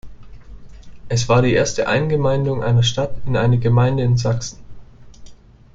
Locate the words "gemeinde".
3.59-4.01